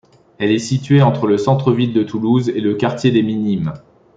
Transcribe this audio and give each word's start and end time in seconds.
Elle 0.39 0.49
est 0.51 0.57
située 0.57 1.03
entre 1.03 1.27
le 1.27 1.37
centre-ville 1.37 1.93
de 1.93 2.01
Toulouse 2.01 2.49
et 2.49 2.59
le 2.59 2.73
quartier 2.73 3.11
des 3.11 3.21
Minimes. 3.21 3.73